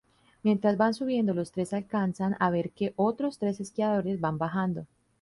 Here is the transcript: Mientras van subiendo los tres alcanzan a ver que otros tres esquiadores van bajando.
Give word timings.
Mientras 0.41 0.77
van 0.77 0.95
subiendo 0.95 1.35
los 1.35 1.51
tres 1.51 1.73
alcanzan 1.73 2.35
a 2.39 2.49
ver 2.49 2.71
que 2.71 2.93
otros 2.95 3.37
tres 3.37 3.59
esquiadores 3.59 4.19
van 4.19 4.39
bajando. 4.39 4.87